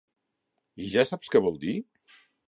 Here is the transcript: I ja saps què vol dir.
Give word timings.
I 0.85 0.87
ja 0.95 1.03
saps 1.09 1.33
què 1.35 1.41
vol 1.49 1.59
dir. 1.65 1.75